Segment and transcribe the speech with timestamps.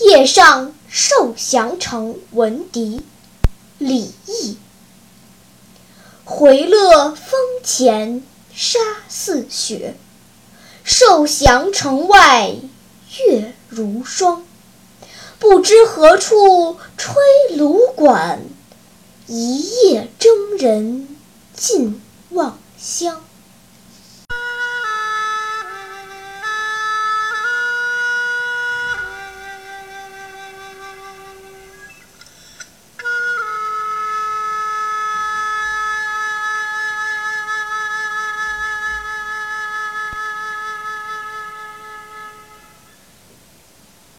[0.00, 3.02] 夜上受降城闻笛
[3.78, 4.58] 李益
[6.24, 8.22] 回乐峰前
[8.54, 9.94] 沙似雪，
[10.84, 12.54] 受降城外
[13.20, 14.44] 月如霜。
[15.38, 17.14] 不知何处吹
[17.56, 18.42] 芦管，
[19.26, 21.16] 一夜征人
[21.54, 23.22] 尽望乡。